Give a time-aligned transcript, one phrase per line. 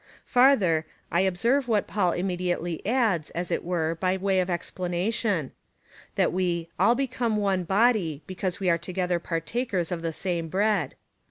[0.25, 5.51] Farther, I observe what Paul im mediately adds, as it were, by way of explanation—
[6.15, 10.95] that we all become one body, because we are together partakers of the same bread.